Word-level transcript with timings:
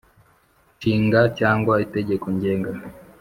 Nshinga 0.77 1.19
cyangwa 1.39 1.73
itegeko 1.85 2.25
ngenga 2.35 2.71